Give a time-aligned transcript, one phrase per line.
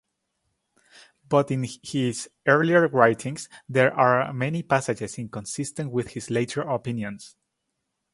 [1.29, 7.35] But in his earlier writings there are many passages inconsistent with his later opinions.